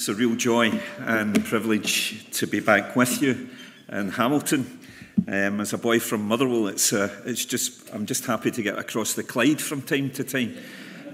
[0.00, 0.70] It's a real joy
[1.00, 3.50] and privilege to be back with you
[3.92, 4.80] in Hamilton.
[5.28, 8.78] Um, as a boy from Motherwell, it's, uh, it's just, I'm just happy to get
[8.78, 10.56] across the Clyde from time to time.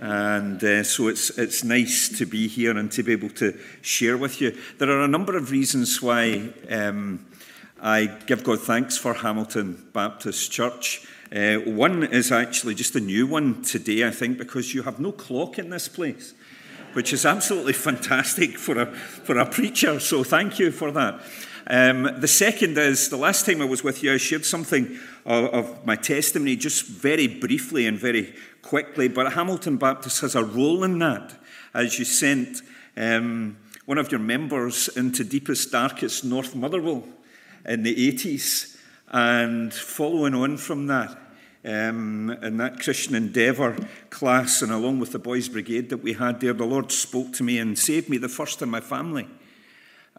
[0.01, 4.17] And uh, so it's, it's nice to be here and to be able to share
[4.17, 4.57] with you.
[4.79, 7.27] There are a number of reasons why um,
[7.83, 11.05] I give God thanks for Hamilton Baptist Church.
[11.35, 15.11] Uh, one is actually just a new one today, I think, because you have no
[15.11, 16.35] clock in this place
[16.97, 20.01] which is absolutely fantastic for a, for a preacher.
[20.01, 21.21] So thank you for that.
[21.67, 25.45] Um, the second is the last time I was with you, I shared something of,
[25.53, 29.09] of, my testimony just very briefly and very quickly.
[29.09, 31.35] But Hamilton Baptist has a role in that
[31.75, 32.63] as you sent
[32.97, 37.07] um, one of your members into deepest, darkest North Motherwell
[37.67, 38.75] in the 80s.
[39.09, 41.26] And following on from that,
[41.67, 43.77] um, in that Christian Endeavour
[44.11, 47.43] class, and along with the Boys Brigade that we had there, the Lord spoke to
[47.43, 49.27] me and saved me, the first in my family.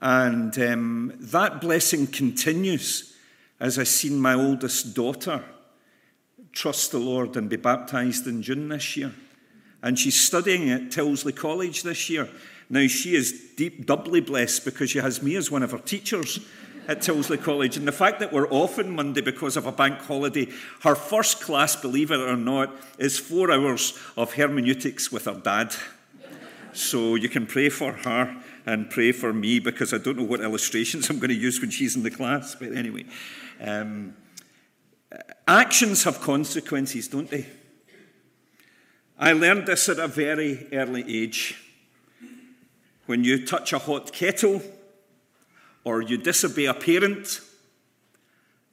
[0.02, 3.16] And um, that blessing continues
[3.60, 5.44] as I seen my oldest daughter
[6.52, 9.14] trust the Lord and be baptized in June this year.
[9.82, 12.30] And she's studying at Tilsley College this year.
[12.70, 16.40] Now, she is deep, doubly blessed because she has me as one of her teachers
[16.88, 17.78] at Tilsley College.
[17.78, 20.48] And the fact that we're off on Monday because of a bank holiday,
[20.82, 25.76] her first class, believe it or not, is four hours of hermeneutics with her dad.
[26.74, 30.42] So you can pray for her and pray for me because I don't know what
[30.42, 32.56] illustrations I'm going to use when she's in the class.
[32.56, 33.06] But anyway,
[33.60, 34.16] um,
[35.48, 37.48] actions have consequences, don't they?
[39.20, 41.64] I learned this at a very early age.
[43.08, 44.62] When you touch a hot kettle,
[45.88, 47.40] or you disobey a parent,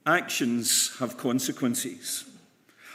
[0.04, 2.24] actions have consequences.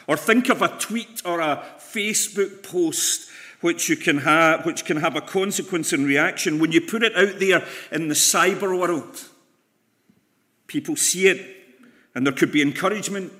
[0.08, 3.30] Or think of a tweet or a Facebook post
[3.62, 7.16] which, you can have, which can have a consequence and reaction when you put it
[7.16, 9.24] out there in the cyber world.
[10.68, 11.56] People see it,
[12.14, 13.32] and there could be encouragement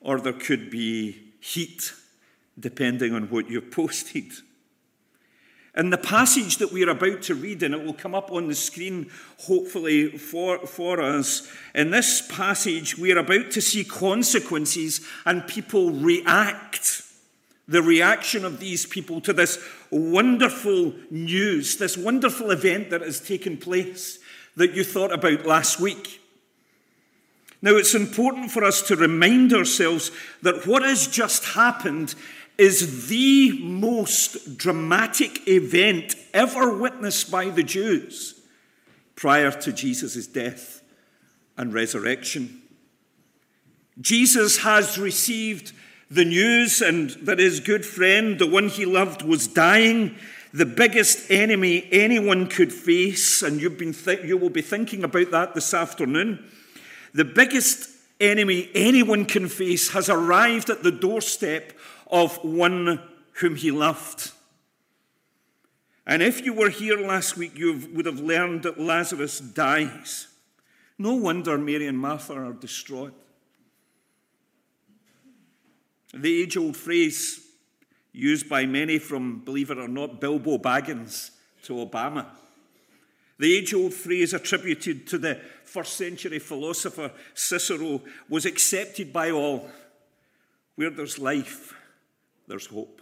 [0.00, 1.92] or there could be heat,
[2.58, 4.32] depending on what you've posted.
[5.76, 8.54] In the passage that we're about to read, and it will come up on the
[8.54, 9.08] screen
[9.38, 17.02] hopefully for, for us, in this passage, we're about to see consequences and people react.
[17.68, 23.56] The reaction of these people to this wonderful news, this wonderful event that has taken
[23.56, 24.18] place
[24.56, 26.20] that you thought about last week.
[27.62, 30.10] Now, it's important for us to remind ourselves
[30.42, 32.14] that what has just happened
[32.60, 38.38] is the most dramatic event ever witnessed by the Jews
[39.16, 40.82] prior to Jesus' death
[41.56, 42.60] and resurrection.
[43.98, 45.72] Jesus has received
[46.10, 50.16] the news and that his good friend, the one he loved, was dying,
[50.52, 55.30] the biggest enemy anyone could face, and you've been th- you will be thinking about
[55.30, 56.44] that this afternoon.
[57.14, 57.88] The biggest
[58.20, 61.72] enemy anyone can face has arrived at the doorstep
[62.10, 63.00] of one
[63.34, 64.32] whom he loved.
[66.06, 70.26] And if you were here last week, you would have learned that Lazarus dies.
[70.98, 73.14] No wonder Mary and Martha are distraught.
[76.12, 77.46] The age old phrase
[78.12, 81.30] used by many from, believe it or not, Bilbo Baggins
[81.62, 82.26] to Obama.
[83.38, 89.70] The age old phrase attributed to the first century philosopher Cicero was accepted by all.
[90.74, 91.74] Where there's life,
[92.50, 93.00] there's hope.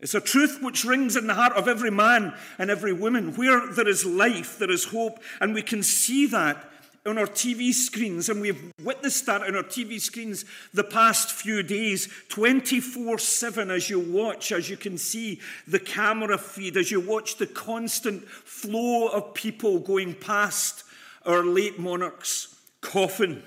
[0.00, 3.34] It's a truth which rings in the heart of every man and every woman.
[3.34, 5.20] Where there is life, there is hope.
[5.40, 6.70] And we can see that
[7.04, 11.64] on our TV screens, and we've witnessed that on our TV screens the past few
[11.64, 17.00] days, 24 7, as you watch, as you can see the camera feed, as you
[17.00, 20.84] watch the constant flow of people going past
[21.26, 23.42] our late monarch's coffin,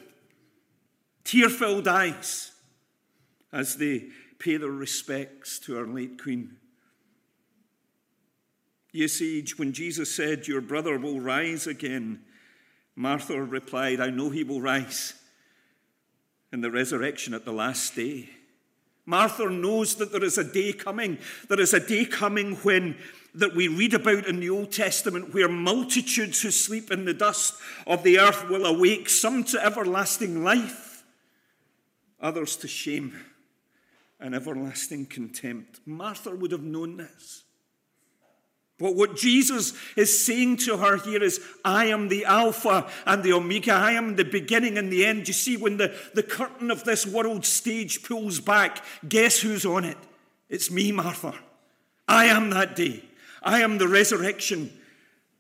[1.24, 2.52] tear filled eyes
[3.52, 4.06] as they
[4.40, 6.58] pay their respects to our late Queen.
[8.92, 12.22] You see, when Jesus said, Your brother will rise again,
[12.96, 15.14] Martha replied, I know he will rise
[16.54, 18.30] in the resurrection at the last day.
[19.06, 21.18] Martha knows that there is a day coming.
[21.50, 22.98] There is a day coming when
[23.36, 27.56] that we read about in the Old Testament where multitudes who sleep in the dust
[27.86, 31.04] of the earth will awake, some to everlasting life,
[32.22, 33.14] others to shame
[34.20, 35.80] and everlasting contempt.
[35.86, 37.44] Martha would have known this.
[38.78, 43.32] But what Jesus is saying to her here is, I am the Alpha and the
[43.32, 43.72] Omega.
[43.72, 45.28] I am the beginning and the end.
[45.30, 49.86] You see, when the, the curtain of this world stage pulls back, guess who's on
[49.86, 49.98] it?
[50.50, 51.34] It's me, Martha.
[52.08, 53.06] I am that day.
[53.42, 54.74] I am the resurrection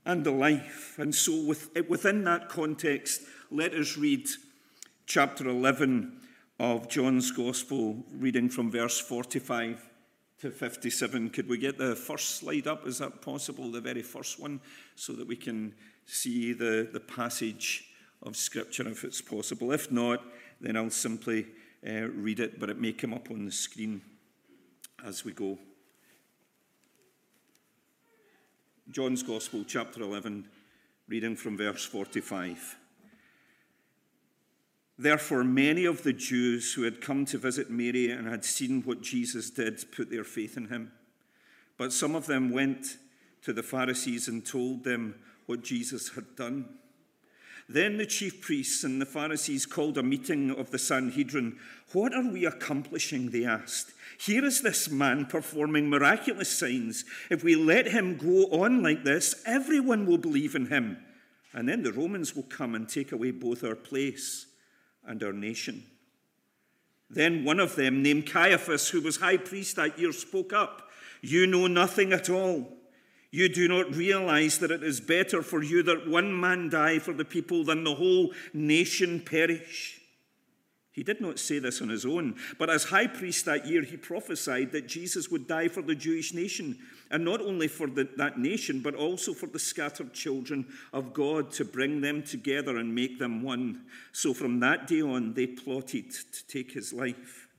[0.06, 0.96] and the life.
[0.98, 1.54] And so,
[1.90, 4.30] within that context, let us read
[5.06, 6.22] chapter 11
[6.60, 9.90] of John's Gospel, reading from verse 45
[10.40, 11.30] to 57.
[11.30, 12.88] Could we get the first slide up?
[12.88, 13.72] Is that possible?
[13.72, 14.62] The very first one,
[14.96, 15.74] so that we can
[16.06, 17.90] see the, the passage
[18.24, 19.72] of Scripture if it's possible.
[19.72, 20.24] If not,
[20.62, 21.48] then I'll simply
[21.86, 24.02] uh, read it, but it may come up on the screen
[25.06, 25.58] as we go.
[28.90, 30.48] John's Gospel, chapter 11,
[31.10, 32.78] reading from verse 45.
[34.98, 39.02] Therefore, many of the Jews who had come to visit Mary and had seen what
[39.02, 40.92] Jesus did put their faith in him.
[41.78, 42.98] But some of them went
[43.44, 45.16] to the Pharisees and told them
[45.48, 46.70] what Jesus had done.
[47.68, 51.58] Then the chief priests and the Pharisees called a meeting of the Sanhedrin.
[51.92, 53.32] What are we accomplishing?
[53.32, 53.92] They asked.
[54.20, 57.04] Here is this man performing miraculous signs.
[57.30, 60.98] If we let him go on like this, everyone will believe in him.
[61.54, 64.46] And then the Romans will come and take away both our place
[65.06, 65.84] and our nation.
[67.10, 70.90] Then one of them, named Caiaphas, who was high priest that year, spoke up.
[71.22, 72.76] You know nothing at all
[73.36, 77.12] you do not realize that it is better for you that one man die for
[77.12, 79.95] the people than the whole nation perish.
[80.96, 83.98] He did not say this on his own, but as high priest that year, he
[83.98, 86.80] prophesied that Jesus would die for the Jewish nation,
[87.12, 91.52] and not only for the, that nation, but also for the scattered children of God
[91.52, 93.82] to bring them together and make them one.
[94.14, 97.50] So from that day on, they plotted to take his life.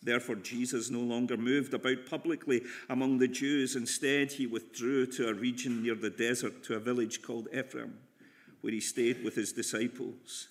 [0.00, 3.74] Therefore, Jesus no longer moved about publicly among the Jews.
[3.74, 7.98] Instead, he withdrew to a region near the desert, to a village called Ephraim,
[8.60, 10.46] where he stayed with his disciples.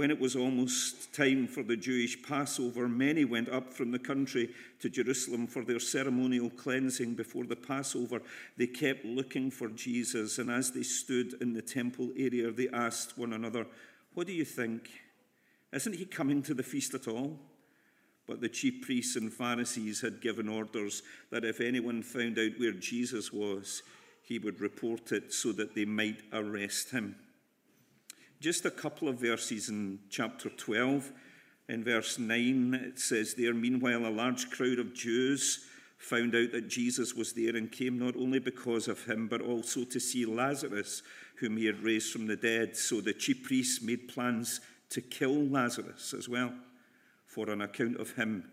[0.00, 4.48] When it was almost time for the Jewish Passover, many went up from the country
[4.78, 8.22] to Jerusalem for their ceremonial cleansing before the Passover.
[8.56, 13.18] They kept looking for Jesus, and as they stood in the temple area, they asked
[13.18, 13.66] one another,
[14.14, 14.88] What do you think?
[15.70, 17.38] Isn't he coming to the feast at all?
[18.26, 22.72] But the chief priests and Pharisees had given orders that if anyone found out where
[22.72, 23.82] Jesus was,
[24.22, 27.16] he would report it so that they might arrest him.
[28.40, 31.12] Just a couple of verses in chapter 12.
[31.68, 35.66] In verse 9, it says there, Meanwhile, a large crowd of Jews
[35.98, 39.84] found out that Jesus was there and came not only because of him, but also
[39.84, 41.02] to see Lazarus,
[41.36, 42.76] whom he had raised from the dead.
[42.76, 46.52] So the chief priests made plans to kill Lazarus as well
[47.30, 48.50] for on account of him,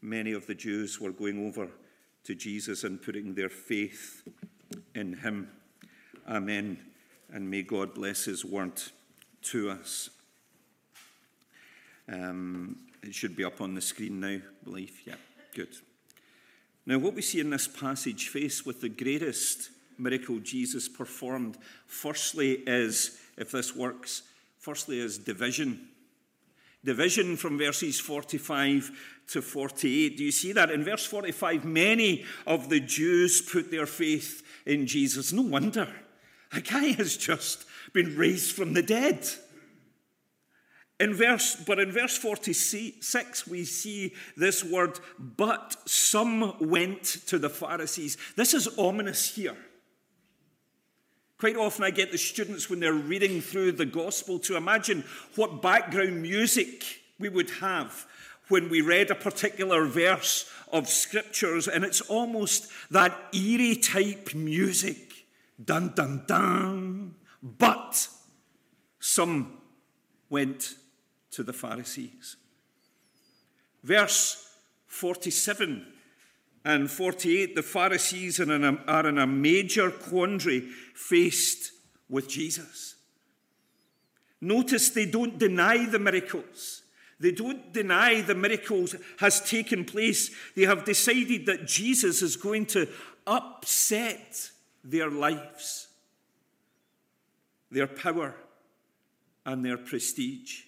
[0.00, 1.68] many of the Jews were going over
[2.22, 4.22] to Jesus and putting their faith
[4.94, 5.50] in him.
[6.28, 6.78] Amen.
[7.32, 8.80] And may God bless his word
[9.42, 10.10] to us.
[12.08, 15.00] Um, it should be up on the screen now, believe.
[15.06, 15.14] Yeah,
[15.54, 15.76] good.
[16.86, 21.56] Now, what we see in this passage, faced with the greatest miracle Jesus performed,
[21.86, 24.22] firstly is, if this works,
[24.58, 25.88] firstly is division
[26.84, 28.90] division from verses 45
[29.28, 30.16] to 48.
[30.16, 30.70] Do you see that?
[30.70, 35.32] In verse 45, many of the Jews put their faith in Jesus.
[35.32, 35.88] No wonder.
[36.52, 39.28] A guy has just been raised from the dead.
[40.98, 47.48] In verse, but in verse 46, we see this word, but some went to the
[47.48, 48.18] Pharisees.
[48.36, 49.56] This is ominous here.
[51.38, 55.04] Quite often, I get the students when they're reading through the gospel to imagine
[55.36, 56.84] what background music
[57.18, 58.06] we would have
[58.48, 65.09] when we read a particular verse of scriptures, and it's almost that eerie type music.
[65.64, 67.14] Dun, dun, dun.
[67.42, 68.08] But
[68.98, 69.58] some
[70.28, 70.74] went
[71.32, 72.36] to the Pharisees.
[73.82, 74.54] Verse
[74.86, 75.86] 47
[76.64, 80.60] and 48, the Pharisees are in, a, are in a major quandary
[80.94, 81.72] faced
[82.08, 82.96] with Jesus.
[84.40, 86.82] Notice they don't deny the miracles.
[87.18, 90.30] They don't deny the miracles has taken place.
[90.56, 92.88] They have decided that Jesus is going to
[93.26, 94.50] upset
[94.82, 95.88] their lives,
[97.70, 98.34] their power,
[99.44, 100.62] and their prestige.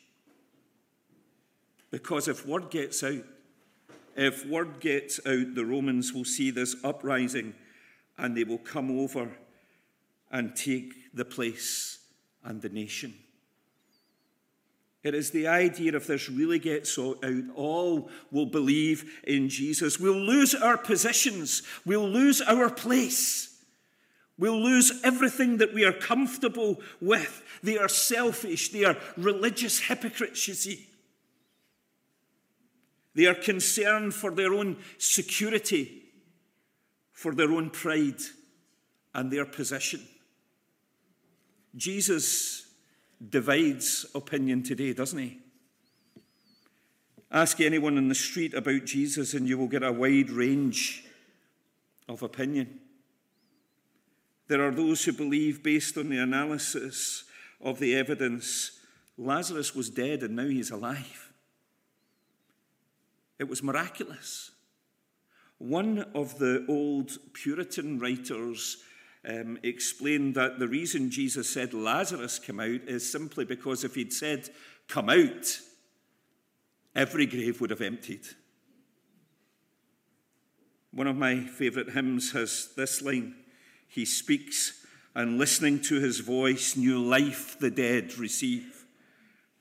[1.90, 3.24] Because if word gets out
[4.16, 7.54] if word gets out, the Romans will see this uprising
[8.18, 9.30] and they will come over
[10.30, 11.98] and take the place
[12.44, 13.14] and the nation.
[15.02, 17.24] It is the idea if this really gets out,
[17.56, 19.98] all will believe in Jesus.
[19.98, 23.51] We'll lose our positions, we'll lose our place.
[24.38, 27.42] We'll lose everything that we are comfortable with.
[27.62, 30.86] They are selfish, they are religious hypocrites, you see.
[33.14, 36.02] They are concerned for their own security
[37.22, 38.20] for their own pride
[39.14, 40.00] and their position.
[41.76, 42.66] Jesus
[43.30, 45.38] divides opinion today, doesn't he?
[47.30, 51.04] Ask anyone in the street about Jesus, and you will get a wide range
[52.08, 52.80] of opinion.
[54.52, 57.24] There are those who believe, based on the analysis
[57.58, 58.80] of the evidence,
[59.16, 61.32] Lazarus was dead and now he's alive.
[63.38, 64.50] It was miraculous.
[65.56, 68.76] One of the old Puritan writers
[69.26, 74.12] um, explained that the reason Jesus said Lazarus come out is simply because if he'd
[74.12, 74.50] said
[74.86, 75.60] come out,
[76.94, 78.26] every grave would have emptied.
[80.90, 83.36] One of my favourite hymns has this line
[83.92, 88.86] He speaks, and listening to his voice, new life the dead receive.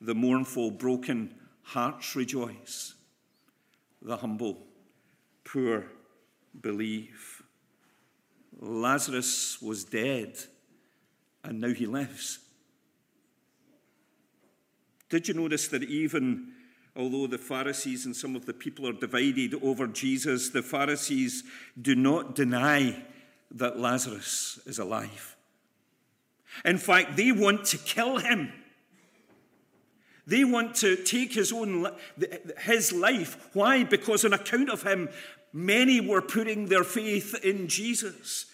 [0.00, 2.94] The mournful, broken hearts rejoice.
[4.00, 4.56] The humble,
[5.44, 5.84] poor
[6.58, 7.42] believe.
[8.58, 10.38] Lazarus was dead,
[11.44, 12.38] and now he lives.
[15.10, 16.52] Did you notice that even
[16.96, 21.44] although the Pharisees and some of the people are divided over Jesus, the Pharisees
[21.82, 23.04] do not deny
[23.54, 25.36] that Lazarus is alive.
[26.64, 28.52] In fact, they want to kill him.
[30.26, 31.88] They want to take his own
[32.60, 33.50] his life.
[33.54, 33.84] Why?
[33.84, 35.08] Because on account of him,
[35.52, 38.46] many were putting their faith in Jesus.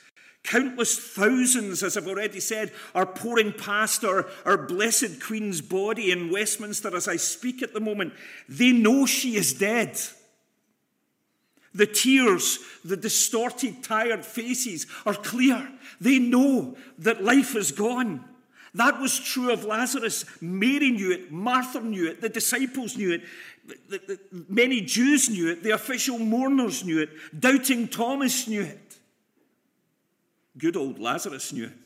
[0.44, 6.30] Countless thousands, as I've already said, are pouring past our, our blessed Queen's body in
[6.30, 8.14] Westminster as I speak at the moment.
[8.48, 10.00] They know she is dead.
[11.78, 15.70] The tears, the distorted, tired faces are clear.
[16.00, 18.24] They know that life is gone.
[18.74, 20.24] That was true of Lazarus.
[20.40, 23.22] Mary knew it, Martha knew it, the disciples knew it,
[23.88, 24.18] the, the,
[24.48, 28.96] many Jews knew it, the official mourners knew it, doubting Thomas knew it.
[30.58, 31.78] Good old Lazarus knew it.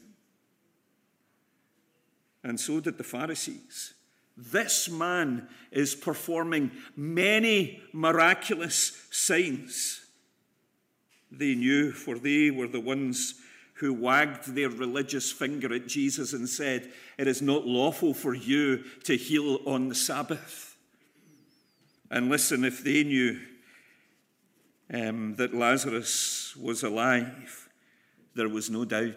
[2.43, 3.93] And so did the Pharisees.
[4.37, 10.01] This man is performing many miraculous signs.
[11.31, 13.35] They knew, for they were the ones
[13.75, 18.85] who wagged their religious finger at Jesus and said, It is not lawful for you
[19.05, 20.77] to heal on the Sabbath.
[22.11, 23.41] And listen, if they knew
[24.93, 27.69] um, that Lazarus was alive,
[28.35, 29.15] there was no doubt.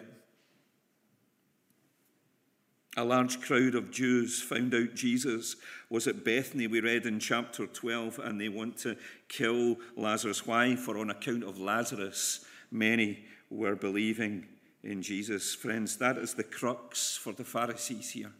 [2.98, 5.56] A large crowd of Jews found out Jesus
[5.90, 8.96] was at Bethany, we read in chapter 12, and they want to
[9.28, 10.46] kill Lazarus.
[10.46, 10.76] Why?
[10.76, 14.46] For on account of Lazarus, many were believing
[14.82, 15.54] in Jesus.
[15.54, 18.32] Friends, that is the crux for the Pharisees here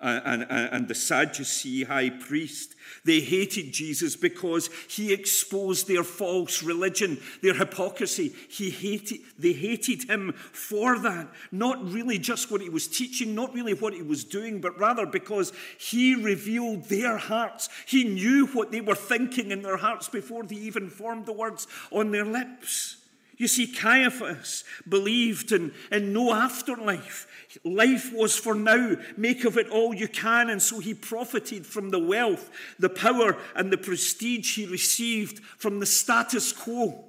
[0.00, 2.74] and, and, and the Sadducee high priest.
[3.04, 8.34] They hated Jesus because he exposed their false religion, their hypocrisy.
[8.48, 11.28] He hated, they hated him for that.
[11.50, 15.06] Not really just what he was teaching, not really what he was doing, but rather
[15.06, 17.68] because he revealed their hearts.
[17.86, 21.66] He knew what they were thinking in their hearts before they even formed the words
[21.90, 22.98] on their lips.
[23.36, 27.26] You see, Caiaphas believed in, in no afterlife.
[27.64, 28.96] Life was for now.
[29.16, 30.50] Make of it all you can.
[30.50, 35.80] And so he profited from the wealth, the power, and the prestige he received from
[35.80, 37.04] the status quo.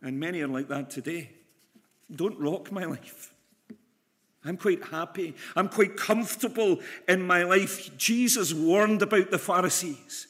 [0.00, 1.30] And many are like that today.
[2.14, 3.32] Don't rock my life.
[4.44, 5.34] I'm quite happy.
[5.56, 7.96] I'm quite comfortable in my life.
[7.96, 10.28] Jesus warned about the Pharisees.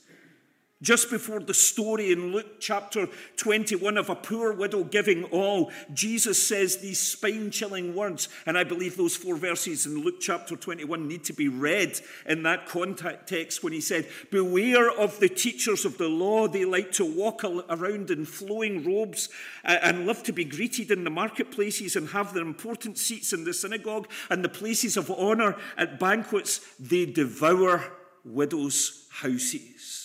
[0.83, 6.47] Just before the story in Luke chapter 21 of a poor widow giving all, Jesus
[6.47, 8.28] says these spine chilling words.
[8.45, 12.43] And I believe those four verses in Luke chapter 21 need to be read in
[12.43, 16.49] that context when he said, Beware of the teachers of the law.
[16.49, 19.28] They like to walk around in flowing robes
[19.62, 23.54] and love to be greeted in the marketplaces and have their important seats in the
[23.54, 26.61] synagogue and the places of honor at banquets.
[26.81, 27.93] They devour
[28.25, 30.04] widows' houses.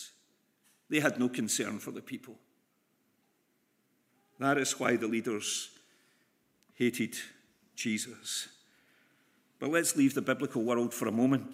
[0.89, 2.35] They had no concern for the people.
[4.39, 5.69] That is why the leaders
[6.75, 7.15] hated
[7.75, 8.47] Jesus.
[9.59, 11.51] But let's leave the biblical world for a moment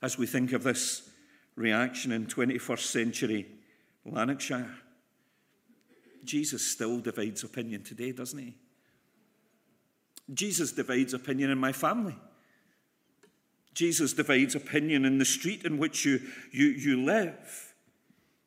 [0.00, 1.10] as we think of this
[1.56, 3.46] reaction in 21st century
[4.04, 4.70] Lanarkshire.
[6.24, 8.54] Jesus still divides opinion today, doesn't he?
[10.32, 12.16] Jesus divides opinion in my family.
[13.74, 16.20] Jesus divides opinion in the street in which you,
[16.52, 17.67] you, you live.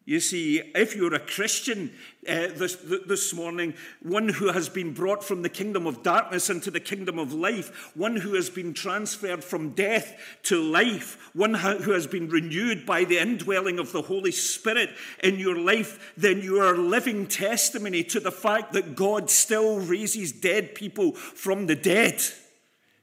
[0.03, 1.93] You see, if you're a Christian
[2.27, 6.72] uh, this, this morning, one who has been brought from the kingdom of darkness into
[6.72, 11.91] the kingdom of life, one who has been transferred from death to life, one who
[11.91, 14.89] has been renewed by the indwelling of the Holy Spirit
[15.24, 20.31] in your life, then you are living testimony to the fact that God still raises
[20.31, 22.20] dead people from the dead,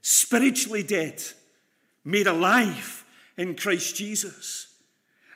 [0.02, 1.22] spiritually dead,
[2.04, 3.04] made alive
[3.36, 4.67] in Christ Jesus.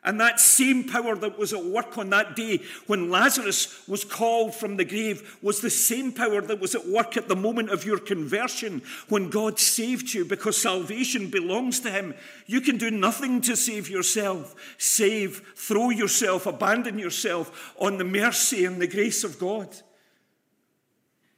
[0.04, 4.52] And that same power that was at work on that day when Lazarus was called
[4.52, 7.84] from the grave was the same power that was at work at the moment of
[7.84, 12.14] your conversion when God saved you because salvation belongs to Him.
[12.46, 14.56] You can do nothing to save yourself.
[14.76, 19.68] Save, throw yourself, abandon yourself on the mercy and the grace of God.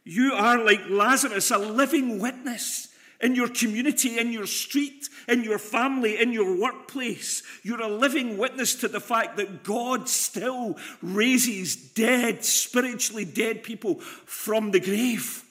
[0.05, 2.94] You are like Lazarus, a living witness
[3.25, 7.43] in your community, in your street, in your family, in your workplace.
[7.63, 13.95] You're a living witness to the fact that God still raises dead, spiritually dead people
[14.27, 15.43] from the grave.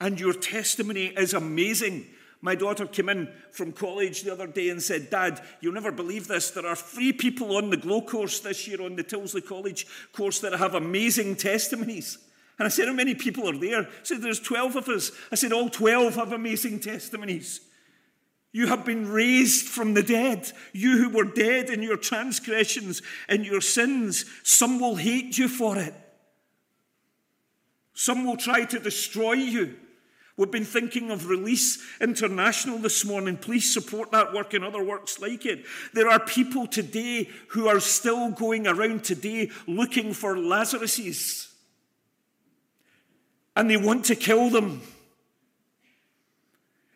[0.00, 2.06] And your testimony is amazing.
[2.40, 6.26] My daughter came in from college the other day and said, Dad, you'll never believe
[6.26, 6.50] this.
[6.50, 10.40] There are three people on the GLO course this year, on the Tilsley College course,
[10.40, 12.18] that have amazing testimonies.
[12.58, 13.82] And I said, How many people are there?
[13.82, 15.12] I said, There's 12 of us.
[15.30, 17.60] I said, All 12 have amazing testimonies.
[18.52, 20.50] You have been raised from the dead.
[20.72, 25.76] You who were dead in your transgressions and your sins, some will hate you for
[25.76, 25.94] it.
[27.92, 29.76] Some will try to destroy you.
[30.38, 33.36] We've been thinking of Release International this morning.
[33.38, 35.64] Please support that work and other works like it.
[35.94, 41.45] There are people today who are still going around today looking for Lazaruses
[43.56, 44.82] and they want to kill them.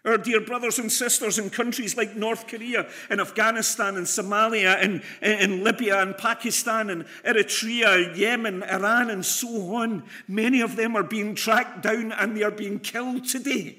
[0.05, 5.03] Our dear brothers and sisters in countries like North Korea and Afghanistan and Somalia and,
[5.21, 11.03] and Libya and Pakistan and Eritrea, Yemen, Iran, and so on, many of them are
[11.03, 13.77] being tracked down and they are being killed today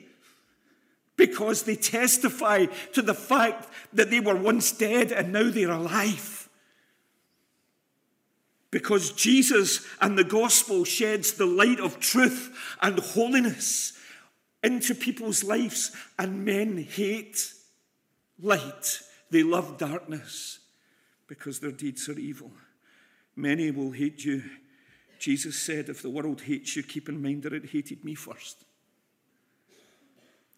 [1.17, 6.40] because they testify to the fact that they were once dead and now they're alive.
[8.71, 13.93] Because Jesus and the gospel sheds the light of truth and holiness
[14.63, 17.53] into people's lives, and men hate
[18.39, 19.01] light.
[19.29, 20.59] They love darkness
[21.27, 22.51] because their deeds are evil.
[23.35, 24.43] Many will hate you.
[25.19, 28.63] Jesus said, If the world hates you, keep in mind that it hated me first.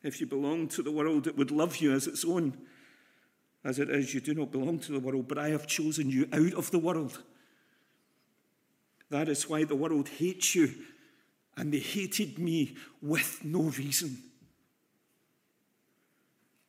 [0.02, 2.58] If you belong to the world, it would love you as its own.
[3.64, 6.28] As it is, you do not belong to the world, but I have chosen you
[6.34, 7.24] out of the world.
[9.14, 10.74] That is why the world hates you,
[11.56, 14.18] and they hated me with no reason.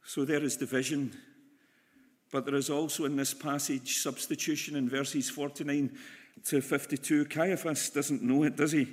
[0.04, 1.16] So there is division.
[2.30, 5.90] But there is also in this passage substitution in verses 49
[6.44, 7.24] to 52.
[7.24, 8.88] Caiaphas doesn't know it, does he?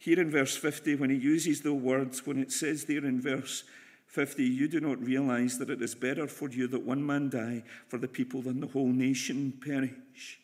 [0.00, 3.62] Here in verse 50, when he uses the words, when it says there in verse
[4.08, 7.62] 50, you do not realize that it is better for you that one man die
[7.86, 10.40] for the people than the whole nation perish.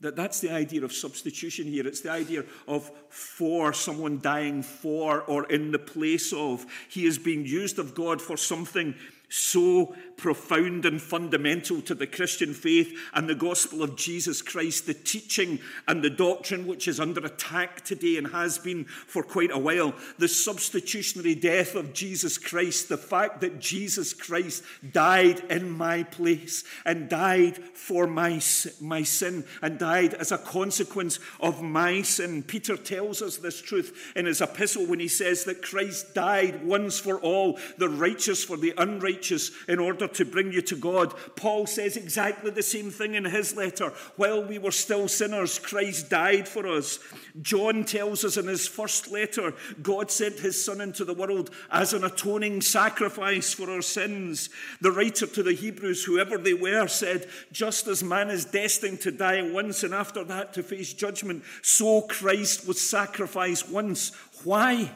[0.00, 1.86] That, that's the idea of substitution here.
[1.86, 6.66] It's the idea of for, someone dying for or in the place of.
[6.88, 8.94] He is being used of God for something
[9.34, 14.94] so profound and fundamental to the Christian faith and the gospel of Jesus Christ, the
[14.94, 19.58] teaching and the doctrine which is under attack today and has been for quite a
[19.58, 19.92] while.
[20.18, 26.62] The substitutionary death of Jesus Christ, the fact that Jesus Christ died in my place
[26.84, 28.40] and died for my,
[28.80, 32.44] my sin and died as a consequence of my sin.
[32.44, 37.00] Peter tells us this truth in his epistle when he says that Christ died once
[37.00, 39.23] for all, the righteous for the unrighteous,
[39.68, 41.14] in order to bring you to God.
[41.36, 43.92] Paul says exactly the same thing in his letter.
[44.16, 46.98] While we were still sinners, Christ died for us.
[47.42, 51.92] John tells us in his first letter, God sent his Son into the world as
[51.92, 54.50] an atoning sacrifice for our sins.
[54.80, 59.10] The writer to the Hebrews, whoever they were, said, Just as man is destined to
[59.10, 64.12] die once and after that to face judgment, so Christ was sacrificed once.
[64.44, 64.90] Why?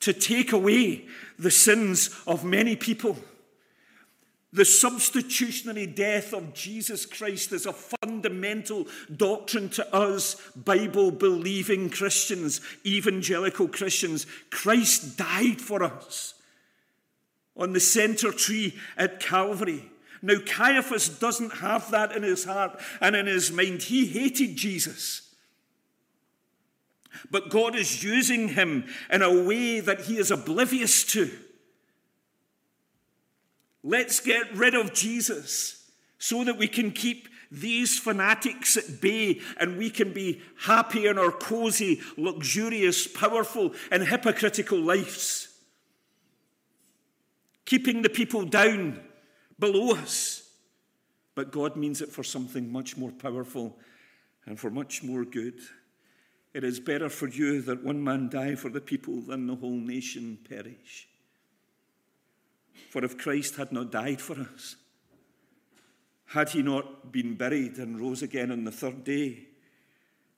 [0.00, 1.06] To take away
[1.38, 3.16] the sins of many people.
[4.52, 12.60] The substitutionary death of Jesus Christ is a fundamental doctrine to us, Bible believing Christians,
[12.84, 14.26] evangelical Christians.
[14.50, 16.34] Christ died for us
[17.56, 19.88] on the center tree at Calvary.
[20.20, 23.82] Now, Caiaphas doesn't have that in his heart and in his mind.
[23.82, 25.32] He hated Jesus.
[27.30, 31.30] But God is using him in a way that he is oblivious to.
[33.82, 39.76] Let's get rid of Jesus so that we can keep these fanatics at bay, and
[39.76, 45.48] we can be happy in our cozy, luxurious, powerful, and hypocritical lives.
[47.64, 49.00] Keeping the people down
[49.58, 50.48] below us.
[51.34, 53.78] But God means it for something much more powerful
[54.46, 55.58] and for much more good.
[56.52, 59.70] It is better for you that one man die for the people than the whole
[59.70, 61.08] nation perish.
[62.88, 64.76] For if Christ had not died for us,
[66.26, 69.46] had he not been buried and rose again on the third day,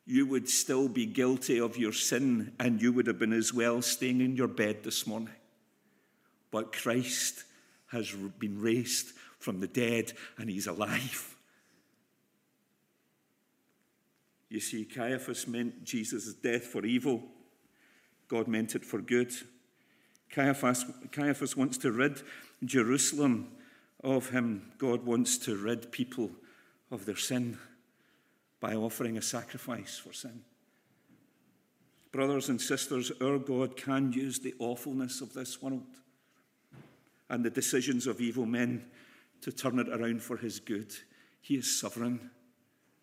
[0.07, 3.83] you would still be guilty of your sin and you would have been as well
[3.83, 5.35] staying in your bed this morning.
[6.50, 7.44] But Christ
[7.88, 11.37] has been raised from the dead and he's alive.
[14.48, 17.22] You see, Caiaphas meant Jesus' death for evil,
[18.28, 19.33] God meant it for good.
[20.33, 22.23] Caiaphas, Caiaphas wants to rid
[22.64, 23.49] Jerusalem
[24.03, 26.31] of him, God wants to rid people
[26.90, 27.59] of their sin
[28.59, 30.42] by offering a sacrifice for sin.
[32.11, 35.87] Brothers and sisters, our God can use the awfulness of this world
[37.31, 38.85] and the decisions of evil men
[39.40, 40.92] to turn it around for his good.
[41.40, 42.31] He is sovereign,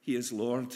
[0.02, 0.76] he is Lord.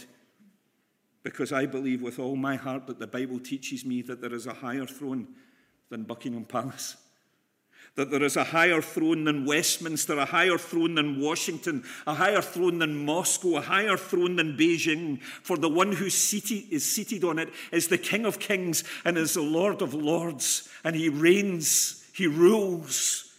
[1.22, 4.46] Because I believe with all my heart that the Bible teaches me that there is
[4.46, 5.28] a higher throne
[5.90, 6.98] than Buckingham Palace
[7.96, 12.42] that there is a higher throne than Westminster, a higher throne than Washington, a higher
[12.42, 15.22] throne than Moscow, a higher throne than Beijing.
[15.22, 19.18] For the one who seated, is seated on it is the King of Kings and
[19.18, 23.33] is the Lord of Lords, and he reigns, he rules.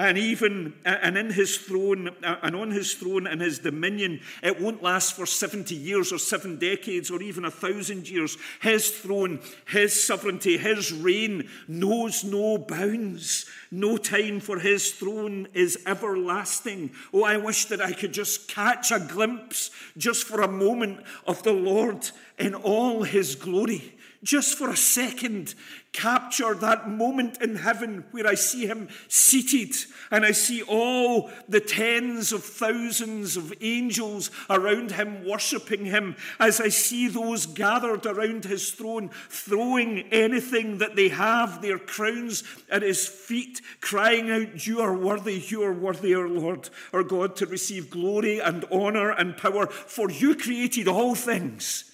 [0.00, 4.20] And even uh, and in his throne uh, and on his throne and his dominion,
[4.44, 8.38] it won't last for 70 years or seven decades or even a thousand years.
[8.62, 13.46] His throne, his sovereignty, his reign knows no bounds.
[13.72, 16.92] No time for his throne is everlasting.
[17.12, 21.42] Oh, I wish that I could just catch a glimpse, just for a moment, of
[21.42, 22.08] the Lord
[22.38, 25.54] in all his glory just for a second,
[25.92, 29.74] capture that moment in heaven where I see him seated
[30.10, 36.60] and I see all the tens of thousands of angels around him, worshipping him, as
[36.60, 42.82] I see those gathered around his throne, throwing anything that they have, their crowns at
[42.82, 47.46] his feet, crying out, You are worthy, you are worthy, our Lord, our God, to
[47.46, 51.84] receive glory and honor and power, for you created all things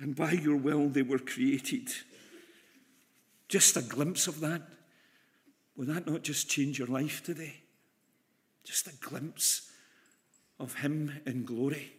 [0.00, 1.88] and by your will they were created.
[3.48, 4.62] Just a glimpse of that.
[5.76, 7.62] Will that not just change your life today?
[8.64, 9.70] Just a glimpse
[10.58, 11.92] of Him in glory.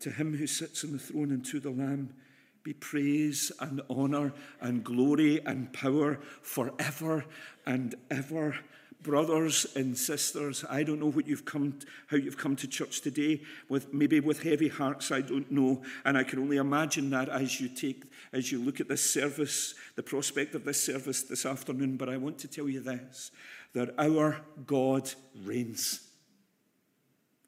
[0.00, 2.14] To Him who sits on the throne and to the Lamb
[2.62, 7.24] be praise and honor and glory and power forever
[7.64, 8.56] and ever
[9.02, 13.42] brothers and sisters, I don't know what you've come, how you've come to church today,
[13.68, 15.82] with maybe with heavy hearts, I don't know.
[16.04, 19.74] And I can only imagine that as you take, as you look at this service,
[19.96, 21.96] the prospect of this service this afternoon.
[21.96, 23.30] But I want to tell you this
[23.74, 25.12] that our God
[25.44, 26.00] reigns.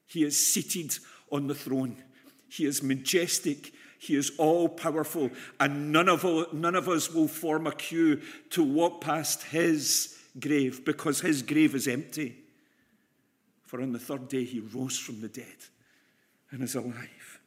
[0.07, 0.99] He is seated
[1.33, 1.97] on the throne.
[2.49, 3.73] He is majestic.
[3.99, 5.31] He is all powerful.
[5.59, 10.85] And none of, none of us will form a queue to walk past his grave
[10.85, 12.37] because his grave is empty.
[13.63, 15.47] For on the third day he rose from the dead
[16.51, 17.41] and is alive.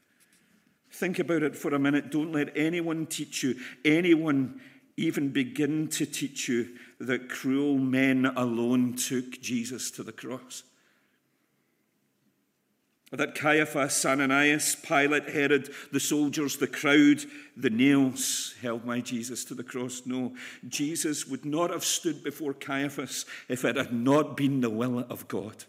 [0.92, 2.12] Think about it for a minute.
[2.12, 4.62] Don't let anyone teach you, anyone
[4.96, 6.70] even begin to teach you
[7.00, 10.64] that cruel men alone took Jesus to the cross
[13.18, 17.24] that Caiaphas, Ananias, Pilate, Herod, the soldiers, the crowd,
[17.56, 20.02] the nails held my Jesus to the cross.
[20.06, 20.34] No,
[20.68, 25.28] Jesus would not have stood before Caiaphas if it had not been the will of
[25.28, 25.66] God.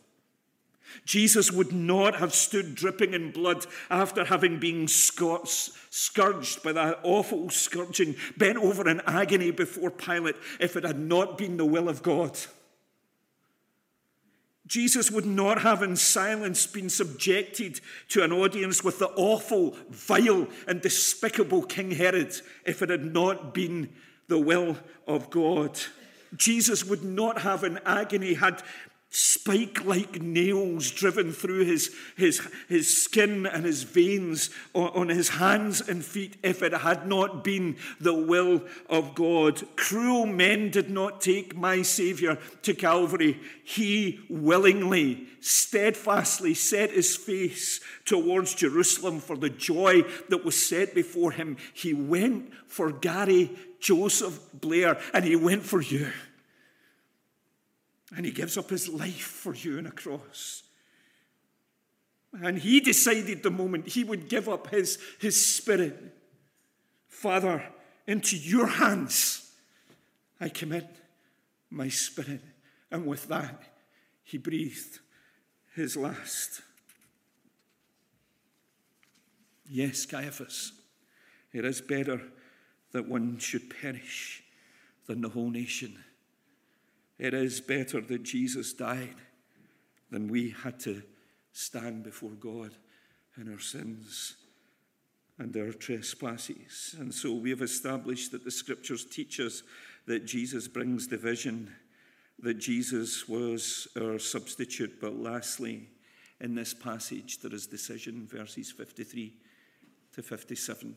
[1.05, 7.51] Jesus would not have stood dripping in blood after having been scourged by that awful
[7.51, 12.03] scourging, bent over in agony before Pilate, if it had not been the will of
[12.03, 12.39] God.
[14.75, 20.49] Jesus would not have in silence been subjected to an audience with the awful, vile,
[20.67, 22.35] and despicable King Herod
[22.67, 23.91] if it had not been
[24.27, 25.79] the will of God.
[26.35, 28.65] Jesus would not have in agony had
[29.17, 35.29] spike like nails driven through his, his, his skin and his veins on, on his
[35.29, 39.63] hands and feet if it had not been the will of God.
[39.77, 43.39] Cruel men did not take my Savior to Calvary.
[43.63, 51.31] He willingly, steadfastly set his face towards Jerusalem for the joy that was set before
[51.31, 51.57] him.
[51.73, 56.11] He went for Gary Joseph Blair and he went for you.
[58.15, 60.63] And he gives up his life for you on a cross.
[62.33, 65.97] And he decided the moment he would give up his, his spirit.
[67.09, 67.65] Father,
[68.07, 69.45] into your hands
[70.41, 70.87] I commit
[71.71, 72.43] my spirit.
[72.91, 73.63] And with that,
[74.23, 74.99] he breathed
[75.75, 76.61] his last.
[79.67, 80.73] Yes, Caiaphas,
[81.53, 82.21] it is better
[82.93, 84.43] that one should perish
[85.07, 85.99] than the whole nation.
[87.19, 89.17] It is better that Jesus died
[90.11, 91.03] than we had to
[91.53, 92.73] stand before God
[93.37, 94.37] in our sins
[95.39, 96.95] and our trespasses.
[96.99, 99.63] And so we have established that the scriptures teach us
[100.07, 101.73] that Jesus brings division,
[102.41, 105.01] that Jesus was our substitute.
[105.01, 105.89] But lastly,
[106.41, 109.33] in this passage, there is decision, verses 53
[110.15, 110.97] to 57.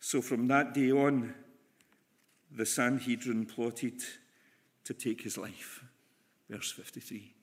[0.00, 1.34] So from that day on,
[2.50, 4.02] the Sanhedrin plotted
[4.84, 5.82] to take his life.
[6.48, 7.34] Verse 53.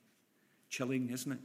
[0.68, 1.38] Chilling, isn't it?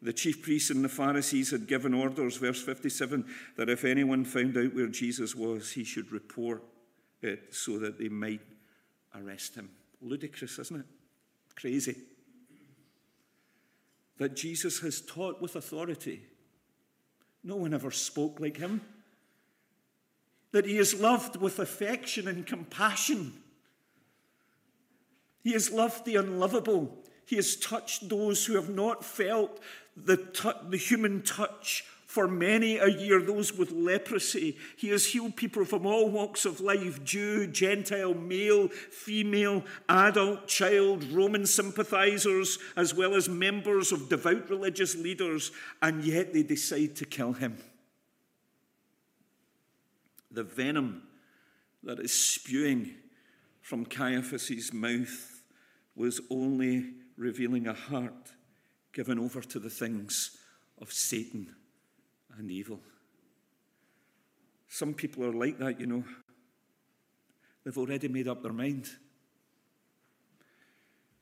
[0.00, 3.24] The chief priests and the Pharisees had given orders, verse 57,
[3.56, 6.62] that if anyone found out where Jesus was, he should report
[7.20, 8.42] it so that they might
[9.16, 9.70] arrest him.
[10.00, 10.86] Ludicrous, isn't it?
[11.56, 11.96] Crazy.
[14.18, 16.22] That Jesus has taught with authority.
[17.42, 18.80] No one ever spoke like him.
[20.52, 23.32] That he is loved with affection and compassion.
[25.42, 26.96] He has loved the unlovable.
[27.24, 29.60] He has touched those who have not felt
[29.96, 34.56] the, t- the human touch for many a year, those with leprosy.
[34.78, 41.04] He has healed people from all walks of life Jew, Gentile, male, female, adult, child,
[41.12, 47.04] Roman sympathizers, as well as members of devout religious leaders, and yet they decide to
[47.04, 47.58] kill him.
[50.30, 51.02] The venom
[51.82, 52.94] that is spewing
[53.68, 55.42] from Caiaphas's mouth
[55.94, 56.86] was only
[57.18, 58.32] revealing a heart
[58.94, 60.38] given over to the things
[60.80, 61.54] of Satan
[62.38, 62.80] and evil.
[64.68, 66.02] Some people are like that, you know.
[67.62, 68.88] They've already made up their mind.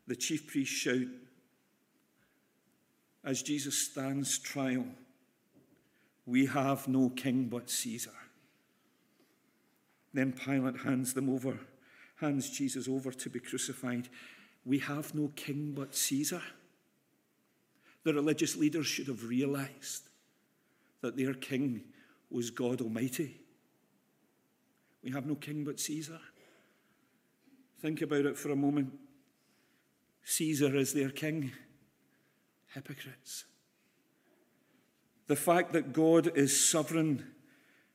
[0.06, 1.08] The chief priests shout
[3.24, 4.86] as Jesus stands trial,
[6.24, 8.14] We have no king but Caesar.
[10.14, 11.58] Then Pilate hands them over,
[12.16, 14.08] hands Jesus over to be crucified.
[14.64, 16.42] We have no king but Caesar.
[18.04, 20.08] The religious leaders should have realized
[21.00, 21.82] that their king
[22.30, 23.40] was God Almighty.
[25.02, 26.20] We have no king but Caesar.
[27.80, 28.92] Think about it for a moment.
[30.24, 31.52] Caesar is their king.
[32.74, 33.44] Hypocrites.
[35.28, 37.24] The fact that God is sovereign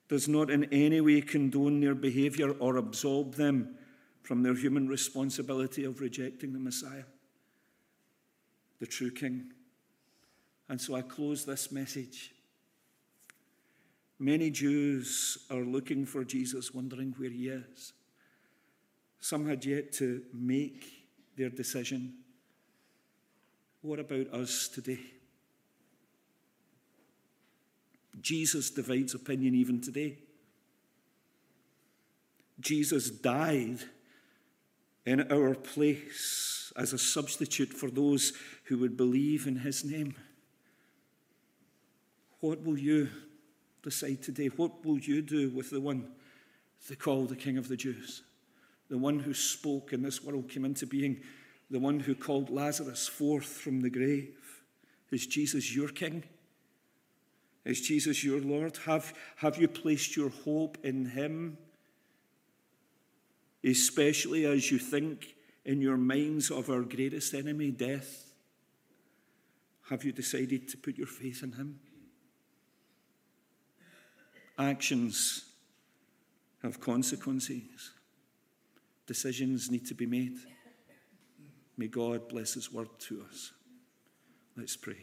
[0.08, 3.76] does not in any way condone their behavior or absolve them
[4.24, 7.04] from their human responsibility of rejecting the Messiah,
[8.80, 9.52] the true King.
[10.70, 12.32] And so I close this message.
[14.20, 17.94] Many Jews are looking for Jesus, wondering where he is.
[19.20, 20.86] Some had yet to make
[21.36, 22.14] their decision.
[23.82, 25.00] What about us today?
[28.22, 30.20] Jesus divides opinion even today.
[32.60, 33.80] Jesus died
[35.06, 38.34] in our place as a substitute for those
[38.66, 40.16] who would believe in his name.
[42.40, 43.10] What will you
[43.84, 44.48] decide today?
[44.48, 46.12] What will you do with the one
[46.90, 48.24] they call the King of the Jews?
[48.90, 51.22] The one who spoke and this world came into being,
[51.70, 54.38] the one who called Lazarus forth from the grave.
[55.12, 56.24] Is Jesus your King?
[57.64, 58.78] Is Jesus your Lord?
[58.86, 61.58] Have, have you placed your hope in Him?
[63.64, 68.34] Especially as you think in your minds of our greatest enemy, death.
[69.90, 71.80] Have you decided to put your faith in Him?
[74.58, 75.46] Actions
[76.64, 77.92] have consequences.
[79.06, 80.38] Decisions need to be made.
[81.78, 83.52] May God bless His word to us.
[84.56, 84.98] Let's pray.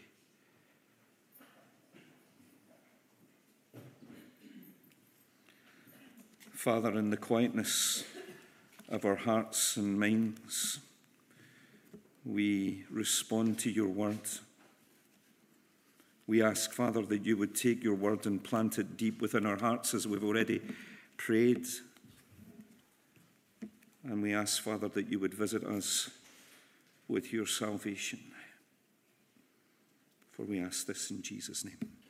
[6.53, 8.05] Father, in the quietness
[8.89, 10.79] of our hearts and minds,
[12.25, 14.21] we respond to your word.
[16.27, 19.59] We ask, Father, that you would take your word and plant it deep within our
[19.59, 20.61] hearts as we've already
[21.17, 21.67] prayed.
[24.05, 26.11] And we ask, Father, that you would visit us
[27.09, 28.21] with your salvation.
[30.33, 31.99] For we ask this in Jesus' name.